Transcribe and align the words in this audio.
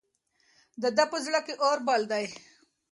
د 0.81 0.83
ده 0.95 1.03
په 1.11 1.17
زړه 1.25 1.39
کې 1.45 1.53
اور 1.65 1.77
بل 1.87 2.01
دی. 2.11 2.25